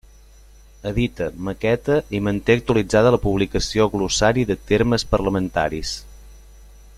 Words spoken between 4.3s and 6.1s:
de termes parlamentaris.